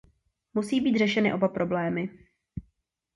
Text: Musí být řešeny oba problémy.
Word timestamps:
Musí 0.53 0.81
být 0.81 0.97
řešeny 0.97 1.33
oba 1.33 1.47
problémy. 1.47 2.09